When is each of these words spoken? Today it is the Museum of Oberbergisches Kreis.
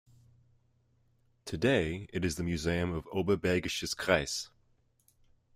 Today 1.45 2.07
it 2.11 2.25
is 2.25 2.33
the 2.35 2.41
Museum 2.43 2.91
of 2.91 3.05
Oberbergisches 3.13 3.93
Kreis. 3.95 4.49